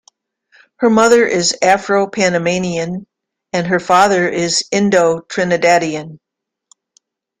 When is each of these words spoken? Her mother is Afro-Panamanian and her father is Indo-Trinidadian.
Her 0.77 0.89
mother 0.89 1.27
is 1.27 1.55
Afro-Panamanian 1.61 3.05
and 3.53 3.67
her 3.67 3.79
father 3.79 4.27
is 4.27 4.63
Indo-Trinidadian. 4.71 6.17